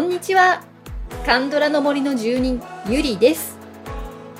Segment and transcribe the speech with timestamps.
[0.00, 0.62] んにちは。
[1.26, 3.58] カンドラの森の住人ゆりです。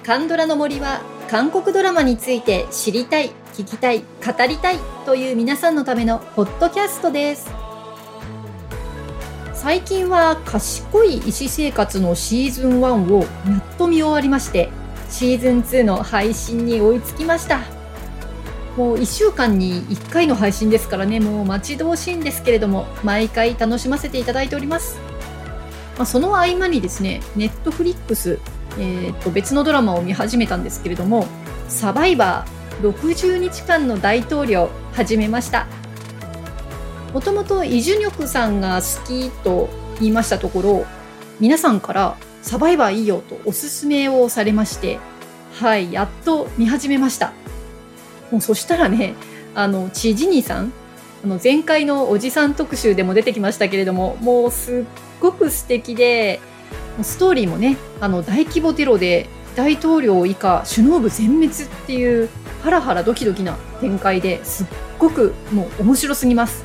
[0.05, 7.51] カンドラの森は韓国ドラマについて知りたい聞きたい語りたいという皆さんのためのポッドキャストです。
[9.53, 13.27] 最近は賢い医師生活のシーズン1をや
[13.59, 14.71] っと見終わりまして
[15.11, 17.61] シーズン2の配信に追いつきました。
[18.77, 24.99] もう1週間に1回の配信ですからねもう待ち遠しいんですけれども毎回楽しませていただいております、
[26.01, 28.39] まあ、その合間にですねネットフリックス、
[28.79, 31.27] えー、と別のドラマを見始めたんですけれども
[31.69, 35.67] サバイバー60日間の大統領始めました。
[37.13, 39.69] もともとイ・ジュニョクさんが好きと
[39.99, 40.87] 言いましたところ
[41.39, 44.99] 皆さんからサバイバーいいよとおすすめをされまして
[45.57, 47.35] はいやっと見始めました。
[48.31, 49.13] もうそしたらね
[49.55, 50.73] あのチジニーさん
[51.23, 56.41] あの前回のおじさん特集でも出てきましたけれどももうすっごく素敵で
[57.03, 61.51] ストーリーもねあの大規模テロで大統領以下首脳部全滅っ
[61.87, 62.29] ていう
[62.63, 64.67] ハラハラドキドキな展開ですっ
[64.99, 66.65] ごくもう面白すぎます。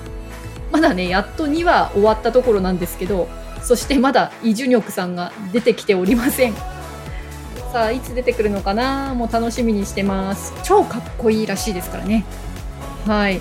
[0.72, 3.28] まだねやっと2話終わったところなんですけど
[3.62, 6.54] そしてまだイ・ジュニョクさんが出てきておりません。
[7.74, 9.14] さあいつ出てくるのかな？
[9.14, 10.54] もう楽しみにしてます。
[10.64, 12.26] 超かっこいいらしいですからね。
[13.06, 13.40] はい。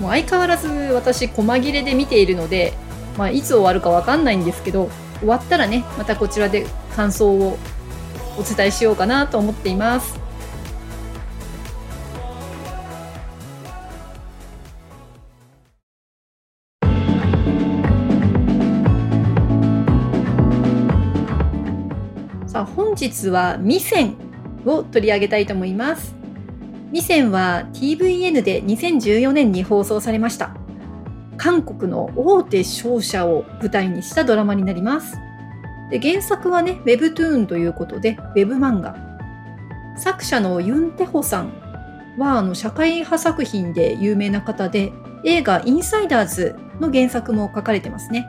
[0.00, 2.72] もう相変わらず私細切れで見ているので、
[3.16, 7.58] まあ、いつ終わるかわかんないんですけど終わったらねまたこちらで感想を
[8.38, 10.24] お伝えしようかなと思っています
[22.46, 24.16] さあ本日はミセン
[24.64, 26.14] を取り上げたいと思います。
[26.92, 30.63] ミセンは TVN で2014年に放送されました。
[31.36, 35.18] 韓国の大手商社を舞台にしたドラマになります。
[35.90, 38.96] で原作はね、Webtoon ということで、Web 漫画。
[39.96, 41.52] 作者のユン・テホさん
[42.18, 44.92] はあの社会派作品で有名な方で、
[45.24, 48.26] 映画インサイダーズの原作も書かれてますね。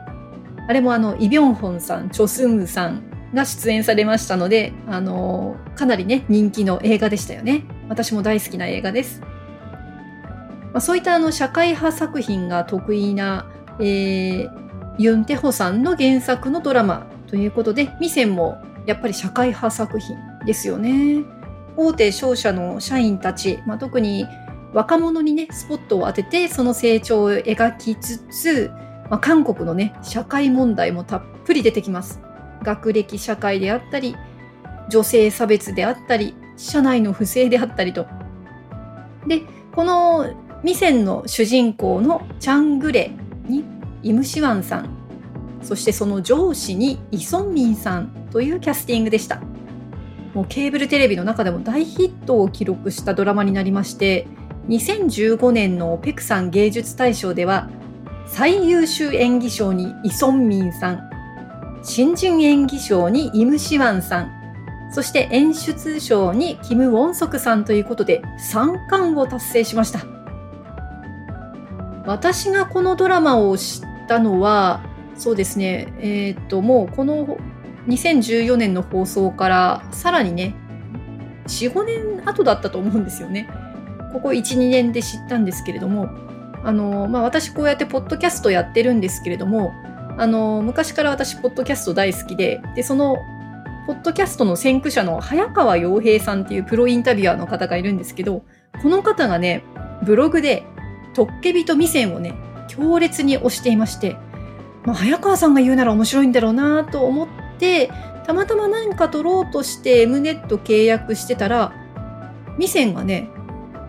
[0.68, 3.02] あれもあの、イ・ビョンホンさん、チョ・スンウさん、
[3.34, 7.64] が出演されましたので、あのかなりね、人気の映画でしたよね。
[7.88, 9.20] 私も大好きな映画です。
[10.76, 13.46] まあ、そういったあの社会派作品が得意な、
[13.80, 14.50] えー、
[14.98, 21.24] ユン・テホさんの原作のドラマということで、ミセンもやっぱり社会派作品ですよね。
[21.78, 24.26] 大手商社の社員たち、まあ、特に
[24.74, 28.70] 若者にね、スポットを当てて、その成長を描きつつ、
[29.08, 32.20] まあ、韓国のね、社会問題もたっぷり出てきます。
[32.62, 34.14] 学歴社会であったり
[34.90, 38.06] 女性差別であったり社内の不正であったりと
[39.26, 39.42] で
[39.74, 43.12] このミセンの主人公のチャングレ
[43.46, 43.64] に
[44.02, 44.88] イムシワンさん
[45.62, 49.40] そしてその上司にイソンミンさんというキャスティングでした
[50.34, 54.26] もうケーブルテレビの中でも大ヒットを記録したドラマになりまして
[54.66, 57.70] 2015年のペクサン芸術大賞では
[58.26, 61.10] 最優秀演技賞にイソンミンさん
[61.84, 64.32] 新人演技賞にイム・シワンさん、
[64.92, 68.22] そして演出賞にキム・ウォンソクさんということで
[68.52, 70.15] 3冠を達成しました。
[72.06, 74.82] 私がこのドラマを知ったのは、
[75.16, 77.38] そうですね、えー、っと、もうこの
[77.88, 80.54] 2014年の放送からさらにね、
[81.46, 83.48] 4、5年後だったと思うんですよね。
[84.12, 86.08] ここ1、2年で知ったんですけれども、
[86.64, 89.72] あの、まあ、私こうやってポッドキャストやってるんですけれども、
[90.18, 93.18] あの昔から私ポッドキャスト大好きででその
[93.86, 98.42] ポッドキャストの先駆者の早川洋平さんっていうプロインタビュアーの方がいるんですけど
[98.82, 99.62] この方がね
[100.04, 100.64] ブログで
[101.16, 102.34] トッケビとミセンをね
[102.68, 104.18] 強烈に推していまして、
[104.84, 107.28] まあ、早川さんが言うなら面白いんだろうなと思っ
[107.58, 107.90] て
[108.26, 111.72] たまたま何か撮ろうとして M ネット契約してたら
[112.58, 113.30] ミセンがね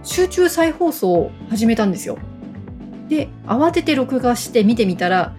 [0.03, 2.18] 集中再放送を始めたんですよ。
[3.09, 5.35] で慌てて録画して見てみたら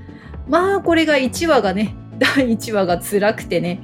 [0.46, 3.80] まあこれが1話がね 第1話が辛くてね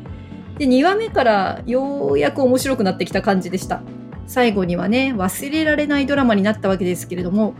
[0.58, 3.82] で2話目からようやく面白くなってきた感じでした
[4.26, 7.54] 最後にはね忘れられないドラマになったわけですけれども、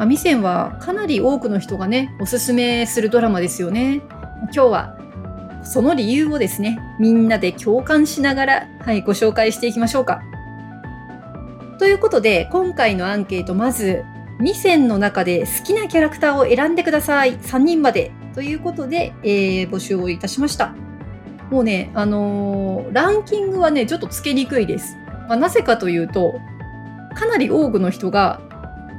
[0.00, 4.00] まあ、ミセンはかなり多くの人がねおすすめするドラマですよね
[4.44, 4.96] 今日は
[5.62, 10.22] その理由をですねみんなで共感しながら、はい、ご紹介していきましょうか
[11.78, 14.02] ということで今回のアンケートまず
[14.40, 17.36] 2選の中で好きなキャラクターを選んでください。
[17.38, 18.10] 3人まで。
[18.34, 20.72] ということで、えー、募集をいたしました。
[21.50, 24.96] もうね、あのー、ランキングはね、ちょっとつけにくいです。
[25.28, 26.40] まあ、なぜかというと、
[27.14, 28.40] かなり多くの人が、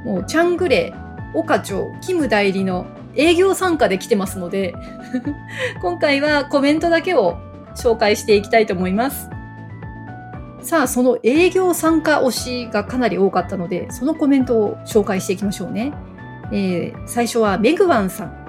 [0.04, 0.94] もう、チャングレ、
[1.34, 4.74] オカチョウ、キム代理の営業参加で来てますので
[5.82, 7.38] 今回はコメントだけを
[7.74, 9.30] 紹介していきたいと思います。
[10.60, 15.92] さあ、その営業参加推しがかなり多かったので、そのコメントを紹介していきましょうね。
[16.52, 18.42] えー、最初はメグワンさん。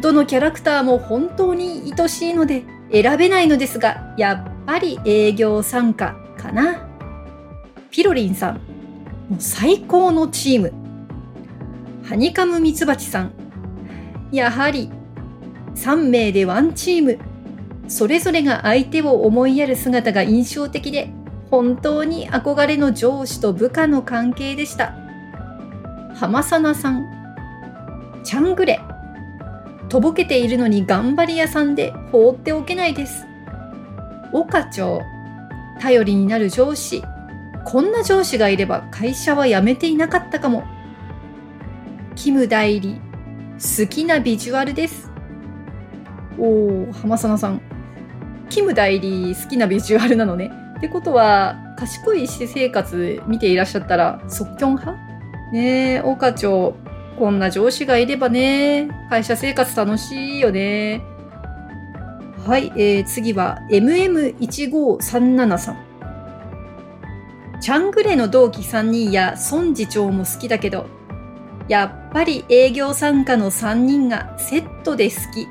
[0.00, 2.62] どのキャラクターも本当に愛しいので
[2.92, 6.86] 選べないのですが、やっぱり営業参加かな。
[7.90, 8.71] ピロリンさん。
[9.32, 10.74] もう最高のチーム。
[12.04, 13.32] ハニカムミツバチさん。
[14.30, 14.90] やはり
[15.74, 17.18] 3名でワンチーム。
[17.88, 21.14] それぞれが相手を思いやる姿が印象的で、
[21.50, 24.94] 本当に憧れの上司と部下の関係でした。
[26.14, 27.02] 浜さなさん。
[28.24, 28.80] チャングレ。
[29.88, 33.24] とぼけているのに頑張り屋さんで放っておけないです。
[34.34, 35.00] 岡長。
[35.80, 37.02] 頼りになる上司。
[37.64, 40.64] こんな上司がいれば会社は辞めていなかったかも。
[42.14, 43.00] キム代理。
[43.62, 45.10] 好きなビジュアルです。
[46.38, 47.62] おお、浜さなさん。
[48.50, 50.50] キム代理好きなビジュアルなのね。
[50.78, 54.98] ってことは、賢い私生活見ていらっしゃったら、即興派？
[55.52, 56.74] ねえ、岡長、
[57.18, 61.02] こんな上司がいればね、会社生活楽しいよね。
[62.44, 65.91] はい、えー、次は MM1537 さん。
[67.62, 70.86] チャングレの同期3人や孫次長も好きだけど、
[71.68, 75.46] やっぱり営業参加の3人がセットで好き。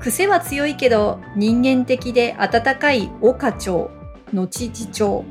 [0.00, 3.90] 癖は強いけど人間的で温かい岡長、
[4.32, 5.26] 後次長。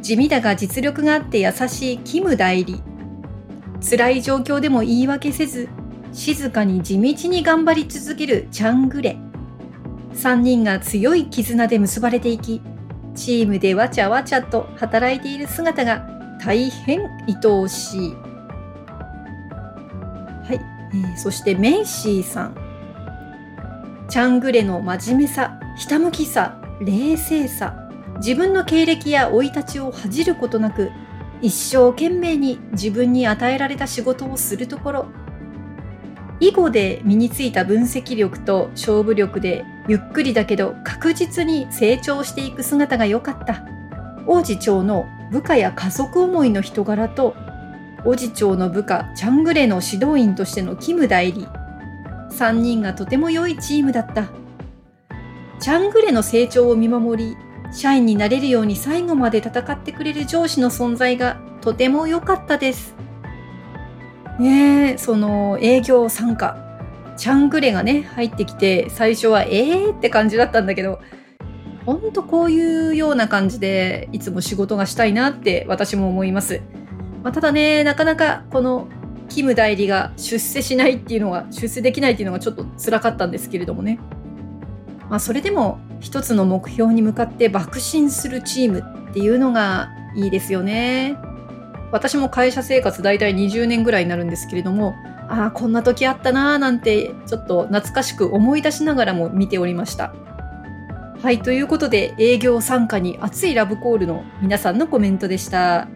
[0.00, 2.80] 地味だが実力があって優しいキム代理。
[3.82, 5.68] 辛い状況でも言い訳せず、
[6.14, 9.18] 静かに地道に頑張り続けるチャングレ。
[10.14, 12.62] 3人が強い絆で結ばれていき、
[13.18, 16.06] チームでわちゃわちゃと働いている姿が
[16.40, 18.14] 大変愛おしい。
[20.46, 20.60] はい、
[20.94, 22.54] えー、そしてメイシーさん。
[24.08, 27.74] チャングレの真面目さ、ひたむきさ、冷静さ、
[28.18, 30.90] 自分の経歴や生い立ちを恥じることなく、
[31.42, 35.06] 一生懸命に自分に与えられた仕事をするところ、
[36.40, 43.64] 囲碁で身についた分析力と勝負力でゆっくりだけど確実に成長していく姿が良かった。
[44.26, 47.34] 王子長の部下や家族思いの人柄と、
[48.04, 51.48] 王子長の部下チャングレの指導員としてのキム代理、
[52.30, 54.28] 3人がとても良いチームだった。
[55.58, 57.36] チャングレの成長を見守り、
[57.72, 62.94] 社員になれるように最後まで戦ってくれる上司の存在がとても良かったです。
[64.38, 66.67] ねえ、その営業参加、
[67.18, 71.00] チャングレがね、入ってきて、最初はえーって感じだったんだけど、
[71.84, 76.62] ほんとこういうような感じで、いつも仕事がしたいなって私も思います。
[77.24, 78.86] まあ、ただね、なかなかこの
[79.28, 83.98] キム代理が出世しないっていうのが、出世できないっていうのがちょっと辛かったんですけれどもね。
[85.10, 91.16] まあ、それでも一つの目標に向かって爆心するチームっていうのがいいですよね。
[91.90, 94.94] 私も会社生活大体20年ぐらいになるんですけれども、
[95.28, 100.14] ああ、こんな時あったなーなんてちょっと懐かしく思い出しながらも見ておりました。
[101.22, 105.88] はい、ということで営業参加に熱いラブコールの皆さんのコメントでした。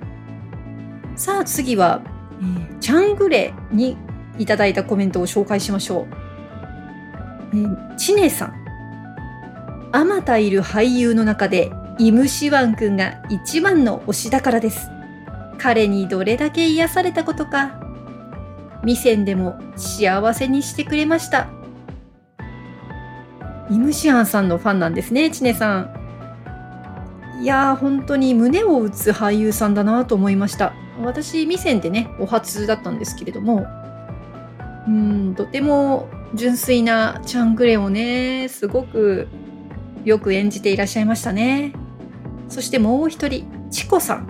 [1.15, 2.03] さあ次は
[2.43, 3.97] えー、チャングレに
[4.39, 6.07] いただいたコメントを紹介しましょう。
[7.55, 8.55] えー、チネさん。
[9.93, 14.89] あまたいる俳優の中で、イムシワン君が一番の推しだからです。
[15.59, 17.82] 彼にどれだけ癒されたことか。
[18.85, 21.49] ミセンでも幸せにしてくれました。
[23.71, 26.03] イムシアンさんのファンなんですね、チネさん。
[27.43, 30.75] いやー、本当に胸を打つ俳優さんだなと思いました。
[31.03, 33.67] 私、ミセンでね、お初だったんですけれども、
[34.87, 39.29] うん、とても純粋なチャングレをね、すごく
[40.05, 41.73] よく演じていらっしゃいましたね。
[42.49, 44.27] そしてもう一人、チコさん。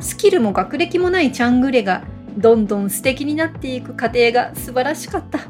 [0.00, 2.04] スキルも学歴もないチャングレが
[2.36, 5.40] どんどん素敵になっていく過程が素晴らしかった。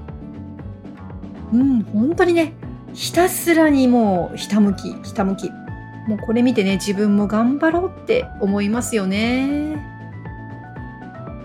[1.52, 2.54] うん、本当にね、
[2.92, 5.50] ひたすらにもうひたむき、ひたむき。
[6.08, 9.76] もうこれ見てね、自分も頑張ろうって思いますよね。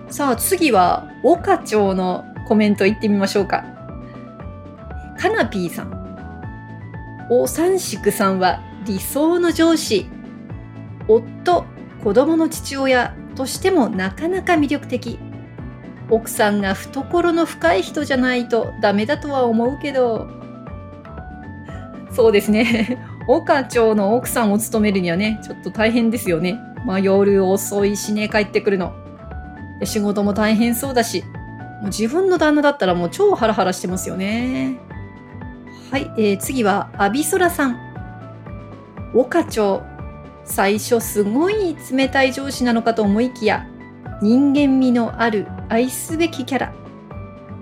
[0.10, 3.65] さあ次は、岡町のコメントいってみましょうか。
[5.18, 6.06] カナピーさん。
[7.30, 10.08] お三宿さんは理想の上司。
[11.08, 11.65] 夫、
[12.04, 15.20] 子供の父親としてもなかなか魅力的。
[16.10, 20.27] 奥さんが懐の深い人じゃないとダメだとは思うけど。
[22.12, 22.98] そうですね。
[23.27, 26.60] 岡町の奥さんを務めるにはね、ちょっと大変ですよね。
[26.86, 28.94] まあ夜遅いしね、帰ってくるの。
[29.84, 31.24] 仕事も大変そうだし
[31.82, 34.77] も、う自分の旦那だったらもう超ハラハラしてますよね。
[35.92, 37.77] はい、えー、次はアビソラさん。
[39.13, 39.84] 岡長。
[40.46, 43.68] 最初すごい冷たい上司なのかと思いきや、
[44.22, 46.74] 人間味のある愛すべきキャラ。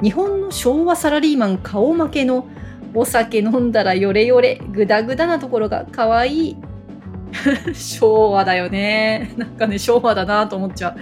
[0.02, 2.48] 日本の昭和サラリーマン顔負けの
[2.94, 6.58] お酒飲んだらヨレヨレ、グダグダなところが可愛い。
[7.74, 9.34] 昭和だよね。
[9.38, 10.96] なんかね、昭和だなと思っちゃう。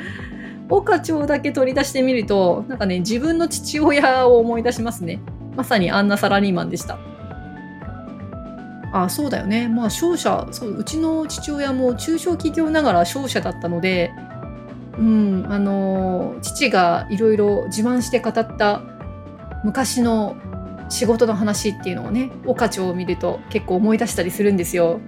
[0.69, 5.19] 岡町だけ取り出してみると、なんかね、自分の父親を思い出しますね。
[5.57, 6.97] まさにあんなサラリーマンでした。
[8.91, 9.67] あ、そうだよね。
[9.67, 14.11] まあ、商社、そう、うちの父親も中小企業ながら商社だったので、
[14.97, 18.81] うん、あの、父がいろいろ自慢して語った
[19.63, 20.35] 昔の
[20.89, 24.99] 仕事の話っていうのをね、岡町を見ると結構思い出したりするんですよ。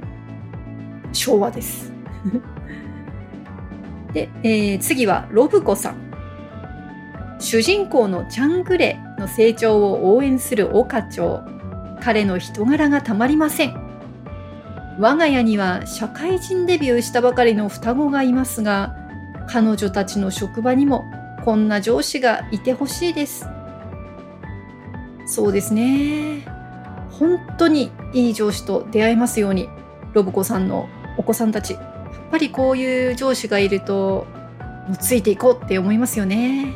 [1.11, 1.91] 昭和です。
[4.13, 5.95] で、えー、次はロブコさん。
[7.39, 11.41] 主人公のチャングレの成長を応援する岡町。
[12.03, 13.73] 彼の人柄がたまりません。
[14.99, 18.93] 我が家には社会人デビューしたばかりの双子がいますが、
[19.47, 21.05] 彼女たちの職場にも
[21.45, 23.47] こんな上司がいてほしいです。
[25.25, 26.45] そうですね。
[27.09, 29.69] 本当にいい上司と出会えますように、
[30.11, 31.81] ロブコさんのお子さんたち、やっ
[32.31, 34.27] ぱりこういう上司がいると、
[34.87, 36.73] もうついていこうって思いますよね。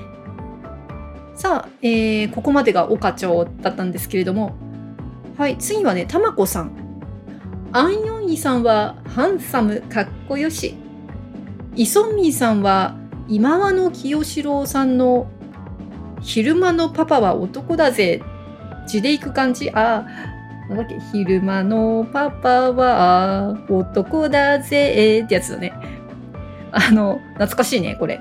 [1.36, 4.55] さあ、えー、ここまでが岡町だったんですけれども、
[5.38, 6.72] はい、次はね、たまこさん。
[7.72, 10.75] アンヨンイさんはハンサム、かっこよし。
[11.75, 12.96] イソンミーさんは
[13.27, 15.29] 今和の清志郎さんの
[16.22, 18.24] 昼間のパパは男だぜ
[18.88, 20.08] 字でいく感じあ
[20.70, 25.72] なんだっけ昼間のパパは男だぜってやつだね。
[26.72, 28.20] あの、懐かしいね、これ。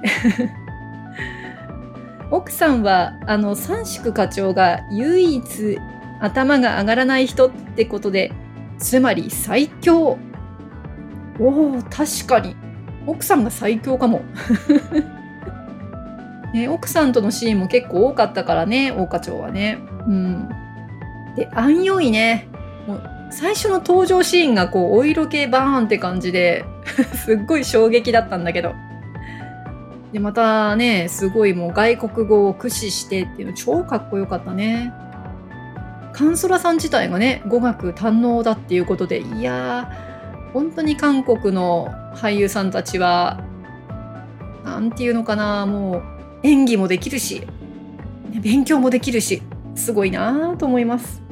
[2.30, 5.78] 奥さんは、あの、三宿課長が唯一
[6.20, 8.32] 頭が上がらない人ってことで、
[8.78, 10.18] つまり最強。
[11.38, 12.56] おお、確かに。
[13.06, 14.23] 奥さんが最強かも。
[16.52, 19.78] ね、奥さんとのシーンも結構多かったからね、大花町はね。
[20.06, 20.49] うん。
[21.37, 22.49] で、アンヨイね。
[22.87, 26.64] もう最初の登場シーンがこう、お色系バーンって感じで
[27.14, 28.75] すっごい衝撃だったんだけど。
[30.12, 34.92] で、またね、すごいもう外国語を駆使してっていうの超かっこよかったね。
[36.16, 43.44] カンソラさん自体がね、語学堪能だっていうことで、いやー、本当に韓国の俳優さんたちは、
[44.64, 46.02] なんていうのかな、もう
[46.42, 47.46] 演技もできるし、
[48.40, 49.42] 勉強もできるし、
[49.75, 51.23] すごいなと思います。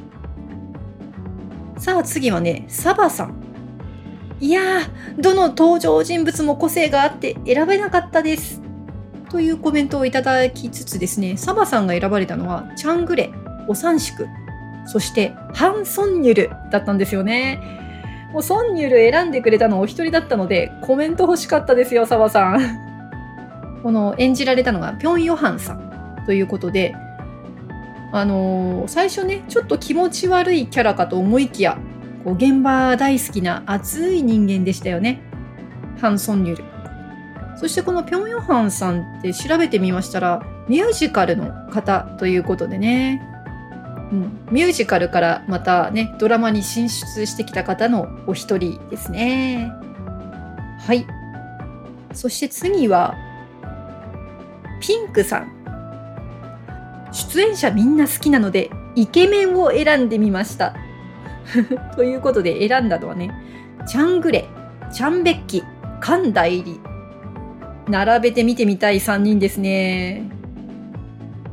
[1.79, 3.41] さあ次はね、サバさん。
[4.39, 8.61] いやー、どの登場人物も個性があって選べなかったです。
[9.31, 13.31] というコメントをいただきつつですね、サバさんが選ばれたのは、チャングレ、
[13.67, 14.27] オサンシク、
[14.85, 17.59] そしてハン・ソンニュルだったんですよね。
[18.31, 22.59] もうソンニュル選んでくれたのお一人だったので、コメント欲しかったですよ、サバさん。
[23.81, 26.95] この演じられたのがピョン・ヨハンさんということで、
[28.11, 31.77] あのー、最初ねちょっと気持ち悪いキャラかと思いきや
[32.23, 35.21] こう現場大好きな熱い人間でしたよね
[35.99, 36.63] ハン・ソンニュル
[37.57, 43.21] そしてこのピョン・ヨハンさんって調べてみましたらミュージカルの方ということでね、
[44.11, 49.71] うん、ミュージカルからまたねドラマに進出してきた方のお一人ですね。
[50.79, 51.05] はい。
[52.13, 53.15] そして次は
[54.79, 55.51] ピンクさん。
[57.11, 60.75] 出演者みんな好きなのでイケメンを選んでみました。
[61.95, 63.31] ということで選んだのはね
[63.87, 64.45] チャングレ
[64.91, 65.63] チャンベッキ
[65.99, 66.79] カンダイリ。
[67.87, 70.29] 並べて見てみたい3人ですね。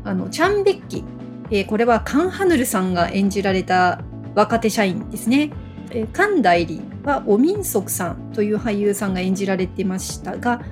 [0.04, 1.04] あのチャンベッキ、
[1.52, 4.00] えー、これはカン・ハヌルさんが演じられた
[4.34, 5.52] 若手社員ですね、
[5.90, 10.62] えー、カンダイリはオミンソクさんという俳優さんが演じられてましたが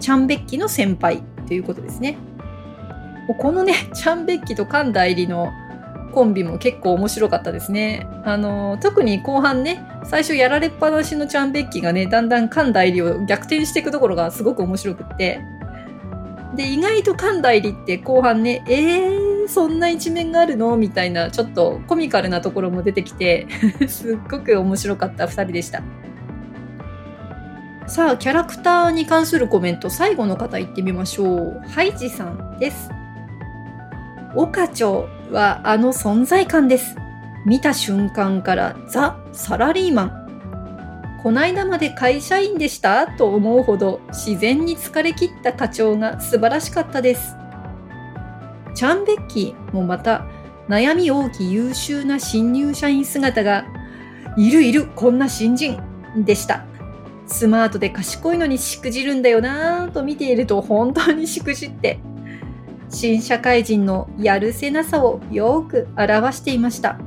[0.00, 2.18] チャンベッキの先輩ということですね
[3.34, 5.52] このね、 チャンベッキとカン代理の
[6.12, 8.06] コンビも結構面白かったですね。
[8.24, 15.40] あの、特に後半ね、最初やられっぱなしのチャンベッキがね、だんだんカン代理を逆転していくところがすごく面白くって。
[16.54, 20.76] で、意外とカン代理って後半ね、えー、そんな一面があるの？
[20.76, 23.46] みたいな、ちょっとコミカルなところも出てきて
[23.88, 25.82] すっごく面白かった二人でした。
[27.86, 31.62] さあ、キャラクターに関するコメント、最後の方行ってみましょう。
[31.68, 32.90] ハイジさんです。
[34.34, 36.96] 岡町はあの存在感です。
[37.46, 40.25] 見た瞬間からザ・サラリーマン。
[41.22, 43.06] こないだまで会社員でした？
[43.06, 47.34] と思うほど自然に疲れ切った課長が素晴らしかったです。
[48.74, 50.26] チャンベッキーもまた
[50.68, 53.64] 悩み大き優秀な新入社員姿が
[54.36, 55.80] いるいるこんな新人
[56.16, 56.64] でした。
[57.26, 61.98] スマートで賢いのにしくじるんだよなぁと見ていると本当にしくじって
[62.88, 67.00] 新社会人のやるせなさをよく表していました。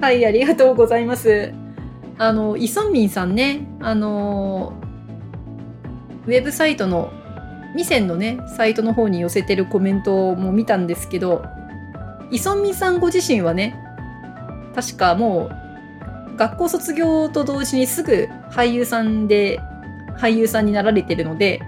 [0.00, 1.52] はい、ありがとうございます。
[2.18, 4.74] あの、イソンミンさんね、あの、
[6.26, 7.12] ウェブサイトの、
[7.76, 11.44] ミセンのね、サイトの方に寄せてるコメントも見たんですけど、
[12.30, 13.78] イソンミンさんご自身はね、
[14.74, 15.48] 確かも
[16.34, 19.60] う、学校卒業と同時にすぐ俳優さんで、
[20.18, 21.60] 俳優さんになられてるので、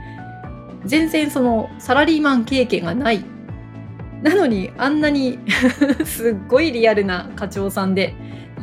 [0.85, 3.25] 全然そのサラリーマン経験がない。
[4.23, 5.39] なのにあんなに
[6.05, 8.15] すっごいリアルな課長さんで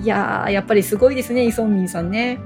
[0.01, 2.39] いやーやっぱりすごいですねイ・ソンミンさんね、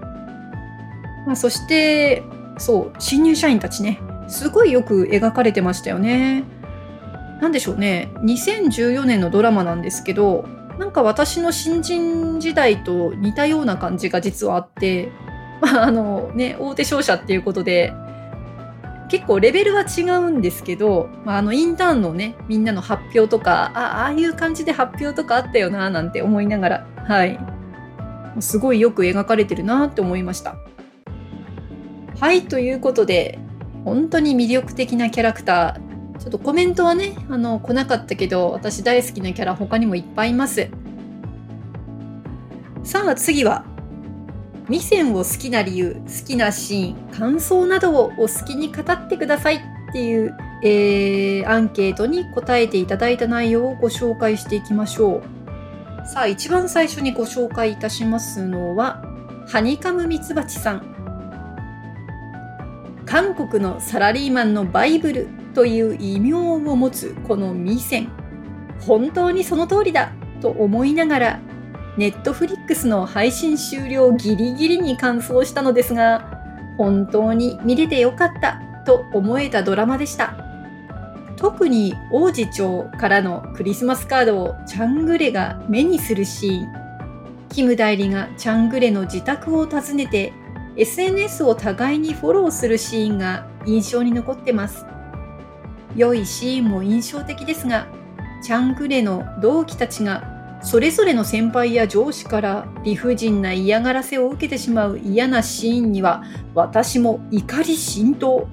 [1.25, 2.23] まあ、そして
[2.57, 3.99] そう新入社員たちね。
[4.27, 6.45] すごいよく描かれてましたよね。
[7.41, 8.11] なんでしょうね。
[8.23, 10.45] 2014年のドラマなんですけど
[10.77, 15.11] なんか私の新人時代と似たような感じが実はあって
[15.61, 17.93] まああのね大手商社っていうことで
[19.09, 27.39] 結構レベルは違うんですけど、まあ、あのインターンのねみんなの発表とかあああいう感じで発表とかあったよななんて思いながらはい。
[28.39, 30.55] すごいよく描かれてるなって思いました。
[32.19, 33.39] はいということで
[33.83, 35.91] 本当に魅力的なキャラクター。
[36.19, 40.69] ちょっとコメントはねあの来なかったけど私大好きなキャラ他にもいっぱいいます。
[42.83, 43.65] さあ次は
[44.69, 49.55] ミセンを好きな理由、好きなシーン、感想などをお好きに語ってください。
[49.91, 55.40] っていう、えー、アンケートに答えていただいた内容をご紹介していきましょう。
[56.05, 59.03] さあ、一番最初にご紹介いたしますのは、
[59.47, 60.81] ハニカムミツバチさん。
[63.05, 68.09] 韓国のサラリーマンのバイブルという異名を持つこのミセン。
[68.79, 70.11] 本当にその通りだ
[70.41, 71.39] と思いながら
[71.97, 76.39] ネットフリックスの配信終了ギリギリに完走したのですが、
[76.77, 80.40] 本当に見れてよかったと思えたドラマでした。
[81.41, 86.67] 特に王子町からのクリスマスカードをチャングレが目にするシーン。
[87.49, 90.33] キム代理がチャングレの自宅を訪ねて
[90.77, 94.85] SNS を互いにフォローするシーンが印象に残ってます。
[95.95, 97.87] 良いシーンも印象的ですが、
[98.43, 106.23] チャングレの同期たちがそれぞれの先輩や上司から理不尽な嫌がらせを受けてしまう嫌なシーンには
[106.53, 108.47] 私も怒り心頭。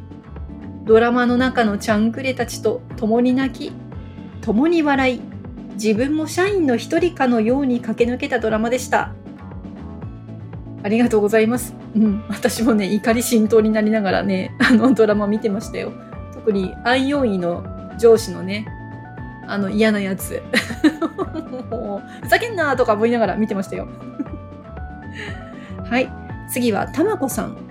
[0.89, 3.73] ドラマの中のチャンクレたちと共に泣き、
[4.41, 5.21] 共に笑い、
[5.75, 9.13] 自分も社員の一人かのように駆け抜けたドラマでした。
[10.83, 11.75] ありがとうございます。
[11.95, 15.93] うん、私もね、怒り心頭になりながらね、あのドラマ見てましたよ。
[16.33, 17.67] 特にアンヨンイの
[17.99, 18.67] 上司のね、
[19.47, 20.43] あの嫌なやつ。
[22.23, 23.87] ふざけんなとか思いながら見てましたよ。
[25.85, 26.11] はい。
[26.51, 27.68] 次は、たまこさん。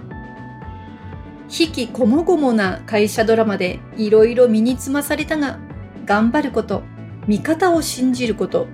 [1.50, 5.60] 引きこもごもな会社ドラマでいろいろ身につまされたが、
[6.06, 6.84] 頑張ること、
[7.28, 8.68] 味方を信じること、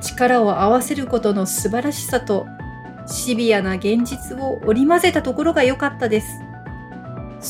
[0.00, 2.46] 力を合わせることの素晴らしさと、
[3.06, 6.26] シビアな現実を織り交ぜたところが良かったです。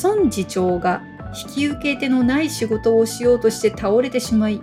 [0.03, 1.03] 孫次長が
[1.47, 4.61] 引き受け手のない仕事をしようとして倒れてしまい、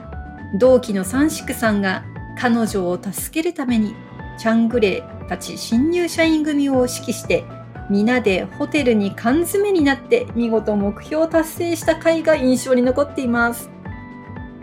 [0.56, 2.04] 同期の三宿さんが
[2.38, 3.96] 彼女を助けるために
[4.38, 7.44] チャングレーたち新入社員組を指揮して
[7.90, 13.70] 皆でホテルに缶詰になって見事目標を達成した回が印象に残っています。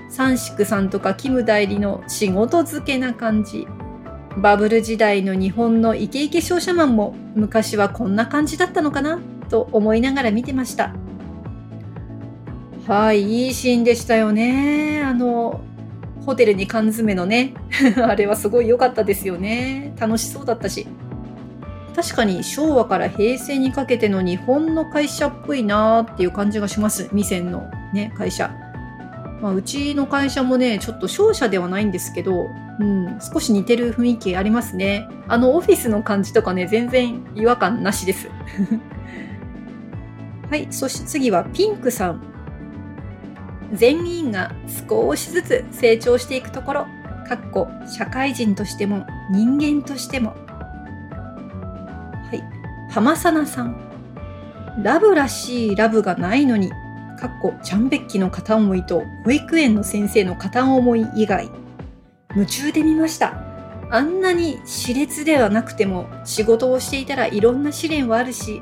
[0.08, 3.66] 三宿さんとかキム代理の仕事漬けな感じ。
[4.36, 9.20] バブル時代の日本のイケイケ商社マンも昔はこんな感じだったのかな？
[9.48, 10.94] と思いながら見てました。
[12.86, 15.02] はい、いいシーンでしたよね。
[15.04, 15.60] あの、
[16.24, 17.54] ホテルに缶詰のね、
[18.02, 19.94] あれはすごい良かったですよね。
[19.98, 20.86] 楽しそうだったし。
[21.94, 27.04] 確かに昭和から平成にかけての日本の会社っぽいなーっていう感じがします。
[27.08, 28.50] 未線のね、会社。
[29.40, 32.46] まあ、うちの会社もね、ちょっと商社ではないんですけど、
[32.78, 35.08] うん、少し似てる雰囲気ありますね。
[35.28, 38.28] あのオフィスの感じとかね、全然違和感なしです。
[40.50, 42.22] はい、そして次はピンクさん。
[43.72, 44.52] 全員が
[44.88, 46.86] 少しずつ成長していくところ、
[47.28, 50.34] かっこ社会人としても人間としても。
[52.90, 53.76] 浜さなさん。
[54.82, 56.70] ラブらしいラブがないのに、
[57.18, 61.48] かっこチャンベッキの片思いと保育園の先生の片思い以外。
[62.34, 63.34] 夢中で見ました。
[63.90, 68.60] あんなに熾烈ではなくても仕事をしていたらいろんな試練はあるし、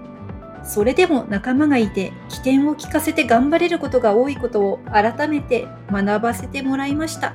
[0.62, 7.34] それでも仲間がいて起点を聞かせて頑張れることが多いことを改めて学ばせてもらいました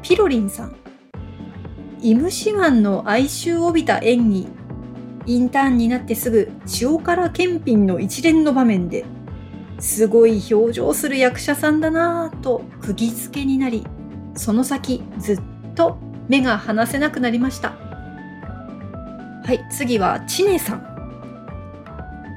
[0.00, 0.76] ピロリンさん
[2.00, 4.48] イムシワンの哀愁を帯びた演技
[5.26, 9.04] インターンになってすぐ塩辛検品の一連の場面で
[9.80, 13.86] すごい表情する役者さんだなぁと釘付けになり
[14.36, 15.40] その先ずっ
[15.74, 17.70] と目が離せなくなりました。
[19.44, 20.78] はい次はチネさん。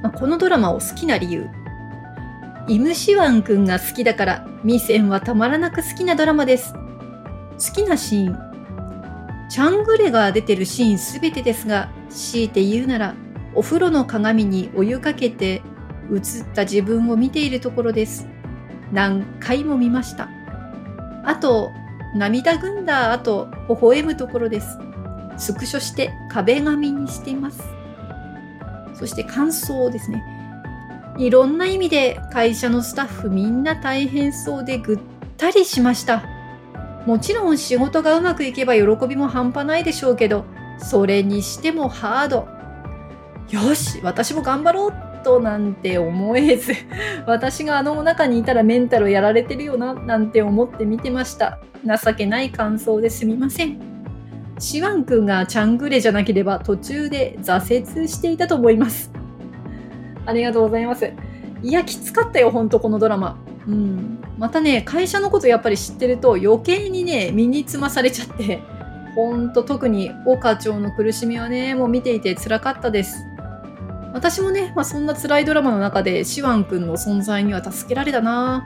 [0.02, 1.48] まあ、このドラマを好きな理由。
[2.68, 6.74] イムシワンくんが好きだからミセンはたまらなく好きなドラマです。
[6.74, 9.48] 好きなシーン。
[9.48, 13.14] チャングレが出てるシーンすべてですが強いて言うなら
[13.54, 15.62] お風呂の鏡にお湯かけて
[16.12, 18.26] 映った自分を見ているところです
[18.92, 20.28] 何回も見ました
[21.24, 21.70] あと
[22.14, 24.78] 涙ぐんだ後微笑むところです
[25.36, 27.78] スクショして壁紙にしています
[28.98, 30.24] そして感想ですね。
[31.18, 34.98] いろんな意味で会社のスタッフみんな大変そうでぐっ
[35.36, 36.24] たりしました。
[37.06, 40.44] もちろん仕事がうまくいけば喜びも半端ないでしょうけど、
[40.78, 42.48] それにしてもハード。
[43.50, 44.92] よし、私も頑張ろう
[45.24, 46.72] となんて思えず、
[47.26, 51.58] 私があの中にいたらメンタルやられてるよななんて思って見てました。
[51.84, 53.78] 情けない感想ですみません。
[54.58, 59.10] シワン君がチャングレじゃなければ途中で挫折していたと思います。
[60.26, 61.10] ありがとうございます。
[61.62, 63.38] いや、きつかったよ、ほんとこのドラマ。
[63.66, 64.18] うん。
[64.36, 68.60] またね、会社のことやっぱり知ってると余計にね、身につまされちゃって、
[69.14, 73.24] ほんと特に岡町の苦しみはね、もう見ていて辛かったです。
[74.12, 78.64] 私もね、まあ、そんな辛いドラマの中でシワン君の存在には助けられたな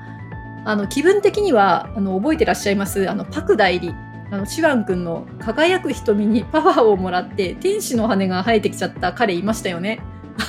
[0.65, 3.95] あの、気分的には、あの、覚えてらっしゃいます、あの、パク代理。
[4.33, 10.01] あのシワン君の輝く瞳に パワーをもらって天使の羽が生えてきちゃった彼いましたよね。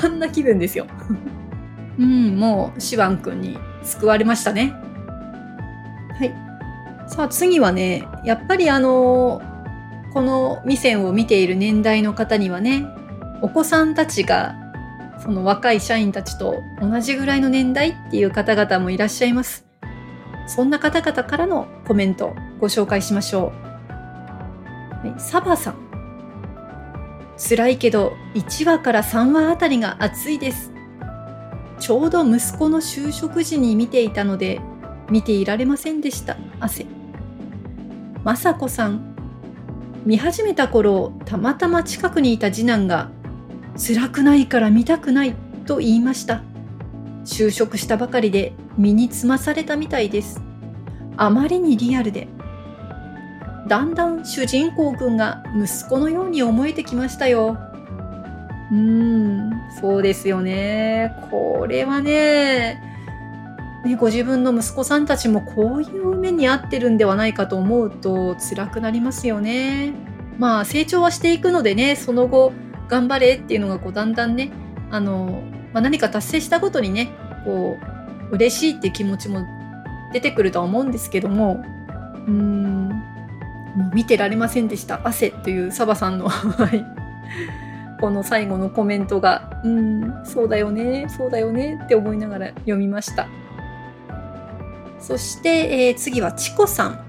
[0.02, 0.88] あんな気分ですよ。
[2.00, 4.74] うん、もうシワン君に救われましたね。
[6.18, 6.34] はい。
[7.08, 9.42] さあ次はね、やっぱりあの
[10.14, 12.86] この未線を見ている年代の方にはね、
[13.42, 14.56] お子さんたちが
[15.20, 19.66] その若い社員たちと同じぐらいの年代っていう方々もいらっしゃいます。
[20.46, 23.52] そんな方々からのコメントご紹介しましょ
[25.04, 25.20] う。
[25.20, 25.76] サバさん。
[27.38, 30.72] 辛いけど1話から3話あたりが熱いです。
[31.80, 34.62] ちょうど息子の就職時に見ていたので
[35.10, 36.38] 見ていられませんでした。
[36.60, 36.86] 汗。
[38.24, 39.13] まさこさん。
[40.06, 43.10] 見始めた頃たまたま近くにいた次男が
[43.78, 45.34] 辛くないから見たくない
[45.66, 46.44] と言いました。
[47.24, 50.42] 就職したばかりで身につまされたみたいです。
[51.16, 52.28] あまりにリアルで
[53.70, 57.58] だんだん主人公くんが息子のように思えてきましたよ。
[58.72, 61.14] うーん、そうですよね。
[61.32, 62.93] これはね、
[63.84, 69.94] ね、ご自分の息子さんたちもこういう目に遭ってるんではないかと思うと辛くなりますよね。
[70.38, 72.54] まあ成長はしていくのでね、その後
[72.88, 74.52] 頑張れっていうのがこうだんだんね、
[74.90, 75.44] あの、
[75.74, 77.12] まあ、何か達成したことにね、
[77.46, 77.78] こ
[78.32, 79.46] う、嬉しいっていう気持ちも
[80.14, 81.64] 出てくるとは思うんですけども、
[82.28, 85.02] うーん、もう見てられませんでした。
[85.04, 86.30] 汗というサバさんの
[88.00, 93.28] この最後のコメントが、うん、そうだよね、そうだよねって思いながら読みました。
[95.06, 97.04] そして、えー、次はチコさん。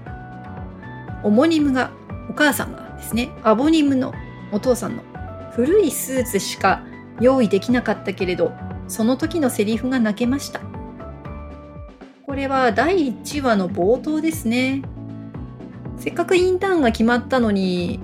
[1.23, 1.91] オモニムが、
[2.29, 4.13] お母さんがですね、アボニムの
[4.51, 5.03] お父さんの
[5.53, 6.83] 古いスーツしか
[7.21, 8.51] 用意できなかったけれど、
[8.89, 10.59] その時のセリフが泣けました。
[12.25, 14.81] これは第1話の冒頭ですね。
[15.97, 18.01] せっかくインターンが決まったのに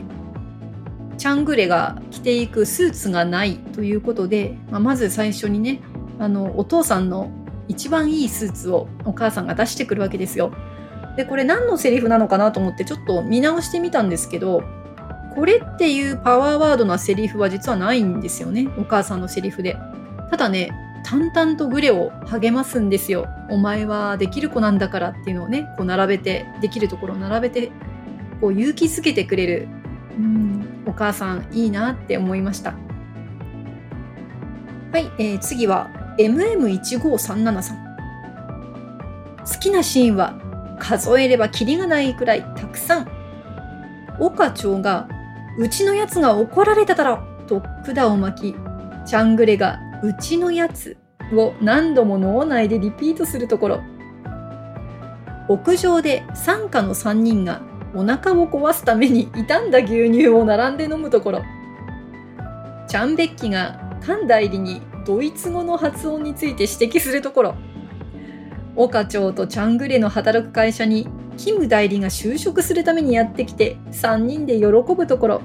[1.17, 5.81] チャングレが着ていくスーツがないということで、まあ、まず最初にね
[6.17, 7.29] あのお父さんの
[7.71, 10.53] 一番いいスーツをお母さんが出してくるわけですよ。
[11.15, 14.63] でこれ何のセリフなのかなと思ってちょっと見直してみたんですけど
[15.35, 19.77] これっていうパワーワードなセリフは実はないんですよねお母さんのセリフで。
[20.29, 20.71] ただね
[21.03, 23.27] 淡々とグレを励ますんですよ。
[23.49, 27.71] お前はできる子なんだからっていうのをね、こう並べて、できるところを並べて、
[28.39, 29.67] こう勇気づけてくれる、
[30.17, 32.75] うん、お母さんいいなって思いました。
[34.91, 37.91] はい、えー、次は MM1537 さん。
[39.39, 40.39] 好きなシーンは
[40.79, 43.07] 数えればキリがないくらいたくさん。
[44.19, 45.07] 岡長が、
[45.57, 48.55] うちのやつが怒られただろと管を巻き、
[49.05, 50.97] チャングレがうちのやつ
[51.33, 53.83] を何度も脳内でリピートするところ
[55.47, 57.61] 屋上で傘下の3人が
[57.93, 61.41] お腹を壊すために傷んだ牛乳を並んで飲むところ
[62.87, 67.55] チャンベッキがカン代理にドイツ語の発音について指摘するところ。
[68.75, 75.41] 岡町とチャングレの働く会社にキム代理が就職するためにやってきて3人で喜ぶところ。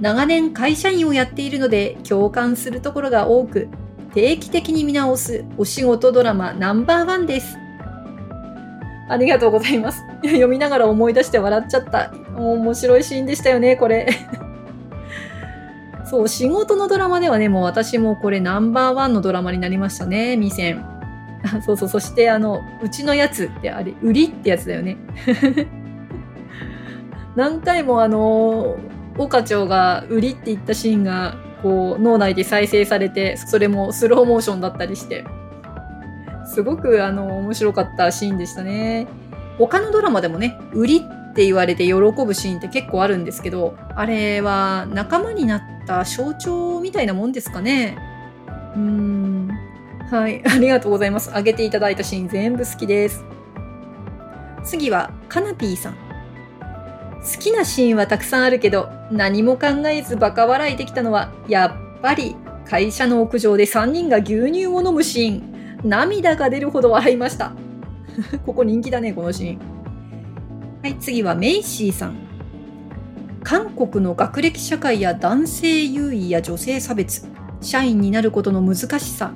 [0.00, 3.68] 長年会社員をやっているので共感するところが多く
[4.14, 7.56] 定期的に見直すお仕事ドラマナンバーワンです。
[9.08, 10.02] ありがとうございます。
[10.24, 12.12] 読みながら思い出して笑っちゃった。
[12.36, 14.08] 面白いシーンでしたよねこれ。
[16.12, 20.92] そう仕事のドラマではねもう私もこれナンバーワンのドラマになりましたねミセン
[21.64, 24.96] そうそう、そしてあの、うちのやつってあれ、売りってやつだよね。
[27.36, 28.76] 何回もあの、
[29.18, 35.24] 岡町が売りって言ったシーンが、こう、脳内で再生されて、それもスローモーションだったりして、
[36.44, 39.06] すごくあの、面白かったシーンでしたね。
[39.58, 47.96] 他のドラマでもね、売りって言われて喜ぶシーンって結構あるんですけど、あれは仲間になった象徴みたいなもんですかね。
[48.76, 49.50] うーん。
[50.10, 51.30] はい、 ありがとうございます。
[51.34, 53.24] あげていただいたシーン全部好きです。
[54.62, 55.94] 次は、カナピーさん。
[55.94, 55.98] 好
[57.38, 62.36] きなシーンはたくさんあるけど、何も考えずバカ笑いできたのは、やっぱり
[62.68, 65.52] 会社の屋上で3人が牛乳を飲むシーン。
[65.82, 67.52] 涙が出るほど笑いました。
[68.44, 69.71] ここ人気だね、このシーン。
[70.82, 72.16] はい、次はメイシーさん。
[73.44, 77.24] 韓国の学歴社会や男性優位や女性差別、
[77.60, 79.32] 社員になることの難しさ、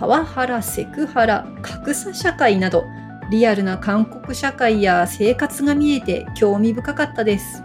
[0.00, 2.82] パワハラ、セクハラ、格差社会など、
[3.30, 7.62] リアルな韓国社会や生活が見えて興味深かったです。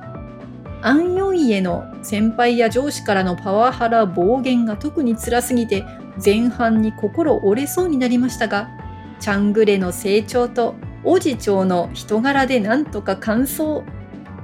[0.82, 5.86] アンヨンイへの先輩や上司からのパワハラ暴言が特に辛すぎて
[6.22, 8.68] 前半に心折れそうになりましたが、
[9.22, 13.84] チャングレの成長と王子町の人柄でなんとか完走。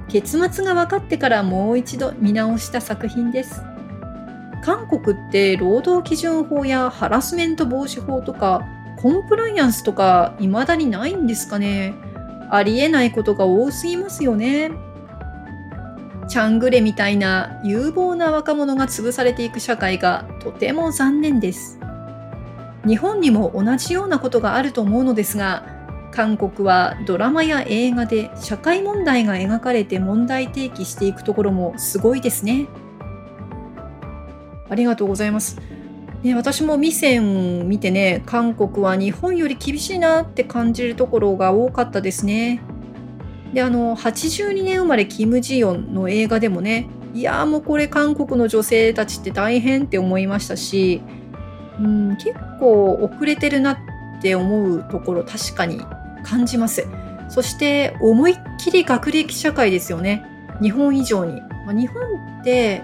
[0.08, 3.62] 結末が分かってからもう一度見直した作品です。
[4.64, 8.66] 韓国って労働基準法やハラスメント防止法とか
[9.00, 11.94] コンプライアンスとか未だにないんですかね
[12.50, 14.70] ありえないことが多すぎますよね。
[16.28, 21.78] チャングレみたいな有望な若者が潰されていく社会がとても残念です。
[22.86, 25.77] 日本にも同じようなことがあると思うのですが、
[26.10, 32.66] 韓国はドラマや映画で社会問題が描かれて問題提起していくところもすごいですね。
[34.68, 35.60] ありがとうございます。
[36.22, 42.60] ね、私もミセン見てね、韓国は日本より厳しいなって感じるところが多かったですね。
[43.54, 51.00] で、あの、82年生まれキム・ジヨンの映画でもね、いやもうこれ韓国の女性たちって大変って思いましたし、
[51.80, 53.78] うん、結構遅れてるなっ
[54.20, 55.80] て思うところ確かに
[56.28, 56.86] 感じます。
[57.28, 60.24] そして思いっきり学歴社会ですよね。
[60.60, 61.40] 日本以上に。
[61.66, 62.02] まあ、日本
[62.40, 62.82] って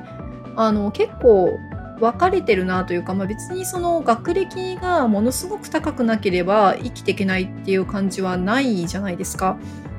[0.56, 1.58] あの結構
[2.00, 9.58] 分かれてるなというか、まあ、別にその学歴がものすごく高くなければ生きていけないっていう感じはないじゃないですか。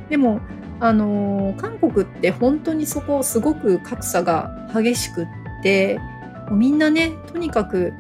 [0.10, 0.40] でも
[0.80, 5.28] あの韓国って本当にそこすごく格差が激しくっ
[5.64, 5.98] て
[6.50, 7.94] もうみんなねとにかく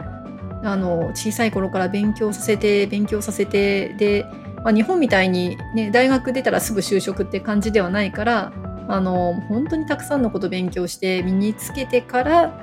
[0.63, 4.25] あの小さい頃から勉強させて勉強させてで、
[4.65, 8.51] まあ、日本みたいに、ね、大学出たらすぐ就職って感じではないから
[8.87, 12.59] あの本当にたくさんのこと勉強して身につけてから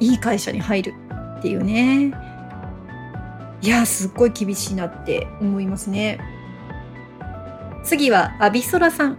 [0.00, 0.94] いい会社に入る
[1.38, 2.12] っていうね。
[3.60, 6.18] いやすっごい厳しいなって思いますね。
[7.84, 9.18] 次はアビソラさん。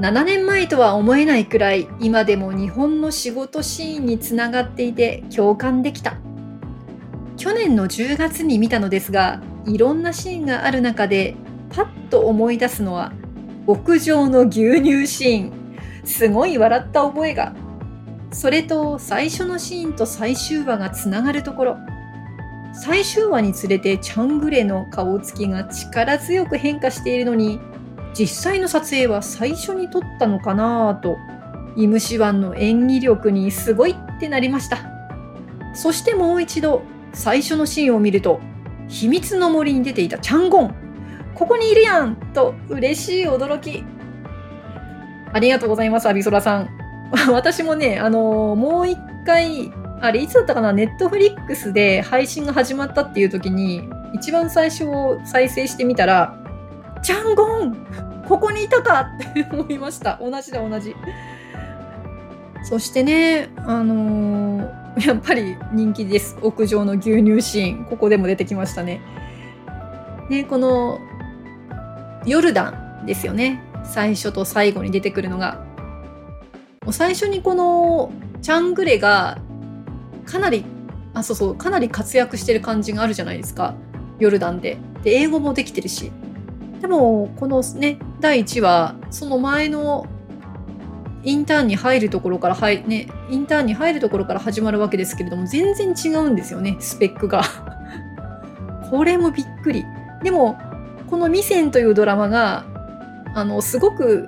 [0.00, 6.16] 7年前とは思えないくらい今でも日本の仕事シーンにつながっていて共感できた。
[7.36, 11.34] 去年の10月に見たのですがいろんなシーンがある中で
[11.70, 13.12] パッと思い出すのは
[13.66, 15.52] 屋上の牛乳シーン。
[16.04, 17.54] すごい笑った覚えが。
[18.30, 21.76] それと最初のシーンと最終話がつながるところ。
[22.74, 27.60] 最終話につれてチャングレの顔つきが力強く変化しているのに
[28.18, 31.16] 実際の撮影は最初に撮ったのかなぁと
[31.76, 34.78] イムシワンの演技力にすごいってなりました。
[35.72, 38.40] そしてもう一度最初のシーンを見ると
[38.88, 40.74] 秘密の森に出ていたチャンゴン。
[41.34, 42.16] ここにいるやん。
[42.32, 43.84] と嬉しい驚き。
[45.32, 46.68] ありがとうございますアビソラさん。
[47.32, 56.36] 私もね、あのー、もう一回、あれ、いつだったかな、ネットフリックスで配信が始まったっていう時に、一番最初を再生してみたら、
[57.02, 57.76] チャンゴン！
[58.26, 59.08] ここにいたか！
[59.20, 60.18] って思いました。
[60.20, 60.94] 同じだ、同じ。
[62.62, 66.36] そしてね、あのー、 やっぱり人気です。
[66.42, 67.84] 屋上の牛乳シーン。
[67.86, 69.00] ここでも出てきましたね。
[70.30, 71.00] ね、この、
[72.24, 73.62] ヨルダンですよね。
[73.84, 75.64] 最初と最後に出てくるのが。
[76.90, 79.38] 最初にこのチャングレが
[80.26, 80.64] かなり
[81.14, 83.74] あそうそうかなり活躍してる感じがあるじゃないですか
[84.18, 86.12] ヨルダンでで英語もできてるし
[86.80, 90.06] でもこのね第1話その前の
[91.24, 97.42] インターンに入るところからはいねインターンに入るところから始まるわけですけれども全然違うんですよねスペックが。
[98.90, 99.84] これもびっくり。
[100.22, 100.58] でも
[101.08, 102.64] この「ミセン」というドラマが
[103.34, 104.26] あのすごく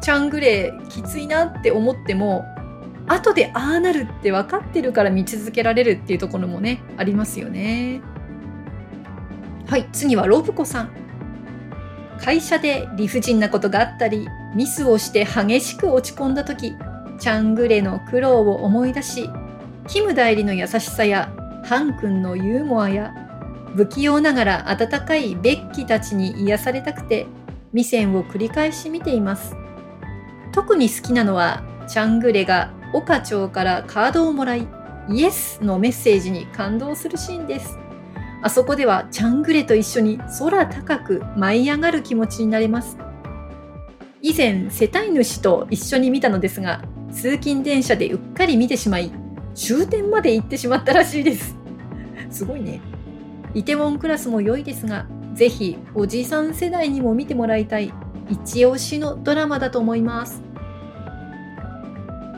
[0.00, 2.44] チャングレーきついなって思っても
[3.08, 8.00] 後でああなるって分かってるから見続けられるっていうところもねありますよね。
[9.66, 11.05] はい次はロブコさん。
[12.20, 16.74] 会社で理不尽なことがあったりミスをして激しく落ち込んだ時
[17.18, 19.30] チャングレの苦労を思い出し
[19.88, 21.32] キム代理の優しさや
[21.64, 23.14] ハン君のユーモアや
[23.74, 27.26] 不器用ながら温かいベッキたちに癒されたくて
[27.72, 29.54] ミセンを繰り返し見ています。
[30.52, 34.66] 特に好きなのはチャングレが岡町からカードをもらい
[35.10, 37.78] イエスのメッセージに感動するシーンです。
[38.46, 42.96] あそこではチャングレと一緒に空高く舞い上がる気持ちになれます。
[44.22, 46.80] 以前世帯主と一緒に見たのですが
[47.10, 49.10] 通勤電車でうっかり見てしまい
[49.56, 51.56] 終点まで行ってしまったらしいです。
[52.30, 52.80] すごいね。
[53.52, 57.92] イテウォンクラスも良いですがぜひおじさん世代にも見てもらいたい
[58.30, 60.45] 一押しのドラマだと思います。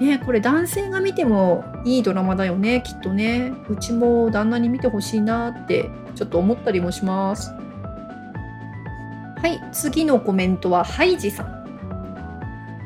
[0.00, 3.52] ねこれ男性が見てもいいドラマだよねきっとね。
[3.68, 7.50] うちも旦那に見てほしいなってちょっと思ったりもします。
[7.50, 11.58] はい次のコメントはハイジさん。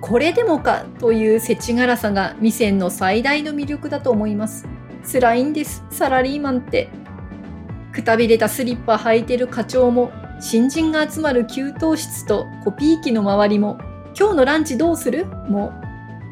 [0.01, 4.67] これでもかという世知辛さが未線の最大の魅力だと思います。
[5.11, 6.89] 辛いんですサラリーマンって。
[7.93, 13.79] くたびれたスリッパ履いてる課長も新人が集まる給湯室とコピー機の周りも
[14.19, 15.27] 今日のランチどうする？
[15.27, 15.73] も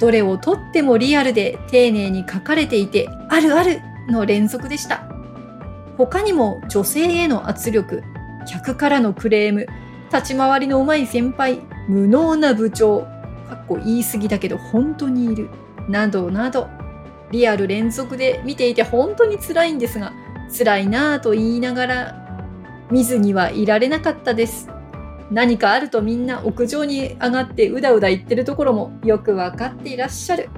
[0.01, 5.05] どれをとってもリアルで丁寧に書かれていてあるあるの連続でした。
[5.97, 8.03] 他にも女性への圧力
[8.47, 9.67] 客からのクレーム
[10.13, 13.03] 立ち回りのうまい先輩無能な部長
[13.49, 15.51] かっこ言い過ぎだけど本当にいる
[15.89, 16.69] などなど
[17.31, 20.13] リアル連続で見ていて本当に辛いんですが
[20.57, 24.69] 辛いなぁと言いながら見ずにはいられなかったです。
[25.31, 30.49] 何かあるとみんな屋上に上がってうだうだ言ってるところもよくわかっていらっしゃる。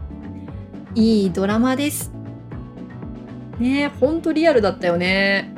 [0.95, 2.13] いいドラマです。
[3.59, 5.55] ねえほんとリアルだったよね。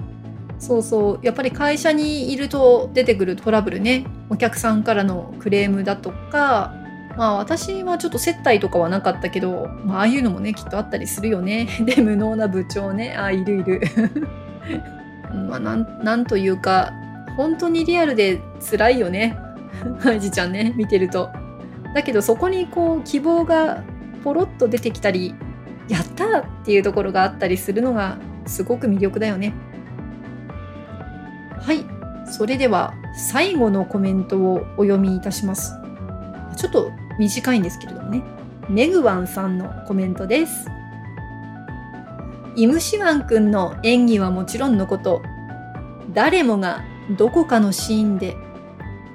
[0.59, 1.21] そうそう。
[1.23, 4.07] やっぱり会社にいると出てくるトラブルね。
[4.31, 6.75] お客さんからのクレームだとか。
[7.17, 11.69] まあ私はちょっと接待とかはなかったけど、まあ、ああいうのもねきっとあったりするよね。
[11.87, 13.15] で無能な部長ね。
[13.17, 13.81] あいるいる。
[15.49, 16.93] まあなんなんというか
[17.37, 19.37] 本当にリアルで辛いよね。
[20.01, 21.31] ハイジちゃんね見てると。
[21.95, 23.83] だけどそこにこう希望が
[24.23, 25.35] ポロッと出てきたり
[25.89, 29.53] やったっていうところがあったりするのがすごく魅力だよね。
[31.61, 31.85] はい。
[32.31, 35.75] それでは最後のコメントをお読みいたします。
[36.57, 38.23] ちょっと短いんですけれどもね。
[38.69, 40.69] ネグワンさんのコメントです。
[42.57, 45.23] イムシワン君の演技はもちろんのこと。
[46.13, 48.37] 誰もがどこかのシーンで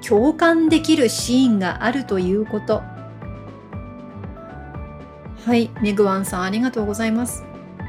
[0.06, 2.82] 共感できるシーンがあるということ。
[5.44, 7.44] はいメグワンさんありがとうございます。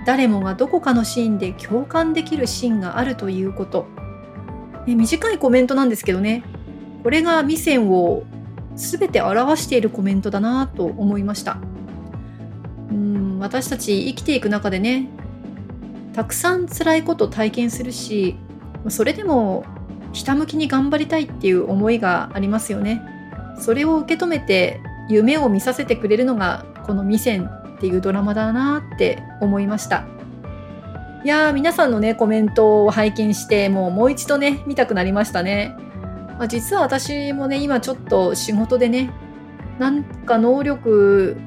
[0.05, 3.85] 誰もがどこかのシーンで共感できるシーンがあるということ、
[4.87, 6.43] ね、短いコメントなんですけどね。
[7.03, 8.23] これが未線を
[8.75, 11.57] 全て表しているコメントだなと思いました。
[12.91, 15.07] うん私たち生きていく中でね
[16.13, 18.35] たくさん辛いこと体験するし
[18.89, 19.63] それでも
[20.13, 23.01] ひたむきに頑張りたいっていう思いがありますよね。
[23.59, 27.45] それを受け止めて夢を見させてくれるのがこの「ミセン」
[27.77, 30.05] っていうドラマだなって思いました。
[31.23, 35.75] いやー皆さんのねコメントを拝見してもうもう一度ね見たくなりましたね。
[36.39, 39.11] まあ、実は私もね今ちょっと仕事でね
[39.77, 41.37] なんか能力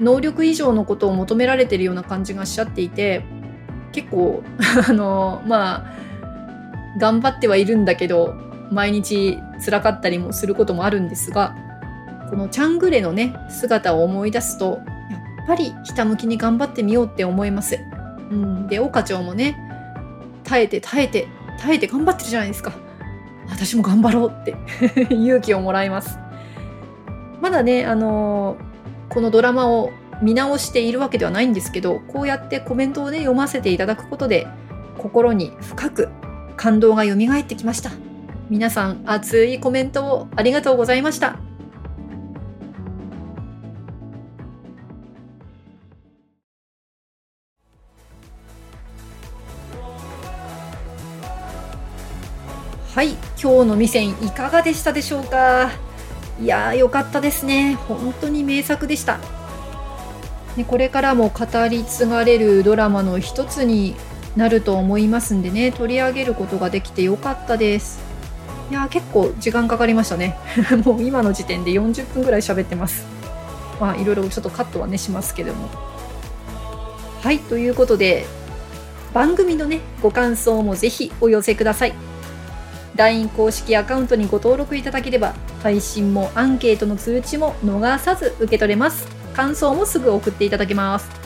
[0.00, 3.22] 能力以上のことを求められてるような感じがしちゃっていて
[3.92, 4.42] 結構
[4.88, 6.09] あのまあ
[6.98, 8.34] 頑張ってはいるんだけど
[8.70, 11.56] 毎日辛かったりもすることもあるんですが
[12.30, 14.80] このチャングレのね姿を思い出すと
[15.10, 17.78] やっぱりひたむきに頑張ってみようって思います。
[18.30, 19.56] うん、で岡長もね
[20.44, 21.26] 耐えて耐えて
[21.58, 22.72] 耐えて頑張ってるじゃないですか。
[23.48, 24.54] 私も頑張ろうって
[25.12, 26.18] 勇気をもらいます。
[27.40, 29.90] まだね、あのー、このドラマを
[30.22, 34.46] 見直しているわけではないんですけど、こうやってコメントをね、読ませていただくことで、
[34.98, 36.08] 心に深く
[36.60, 37.90] 感動が蘇ってきました。
[38.50, 41.38] 皆さん、熱いコメントをありがとうございました。
[52.94, 55.70] はい、今日の店いかがでしたでしょうか？
[56.42, 57.76] いやー良かったですね。
[57.88, 59.18] 本当に名作でした。
[60.58, 63.94] ね、これからも語り継がれるドラマの一つに
[64.36, 65.72] なると思いますんでね。
[65.72, 68.00] 取り上げることができてよかったです。
[68.70, 70.36] いや結構時間かかりましたね。
[70.84, 73.04] もう今の時点で40分ぐらい喋ってます。
[73.80, 75.68] まあいろいろちょっとカットはねしますけども。
[77.22, 78.24] はいということで
[79.12, 81.94] 番組のねご感想もぜひお寄せください。
[82.96, 89.08] LINE 公式アカウントにご登録いただければ配信もアンケートの通知も逃さず受け取れます。
[89.34, 91.19] 感想もすぐ送っていただけます。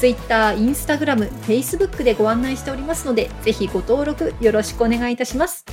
[0.00, 5.66] Twitter、Instagram、Facebook でご案内しておりますのでぜひご登録よろしくお願いいたします。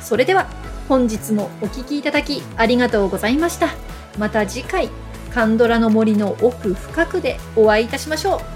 [0.00, 0.46] それでは
[0.88, 3.68] 本日もお聴きいただきありがとうございました。
[4.16, 4.88] また次回
[5.34, 8.55] カンドラの森の奥深くでお会いいたしましょう。